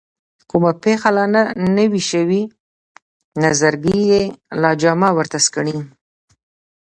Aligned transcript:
کومه 0.49 0.71
پېښه 0.83 1.09
لا 1.15 1.25
نه 1.75 1.83
وي 1.91 2.01
شوې 2.11 2.41
نظرګي 3.43 3.99
یې 4.11 4.21
جامه 4.81 5.09
ورته 5.17 5.37
سکڼي. 5.45 5.77